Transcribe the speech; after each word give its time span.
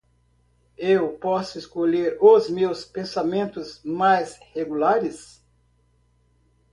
Eu 0.79 1.09
posso 1.19 1.59
escolher 1.59 2.17
os 2.19 2.49
meus 2.49 2.83
pensamentos 2.83 3.83
mais 3.83 4.35
regulares. 4.51 5.45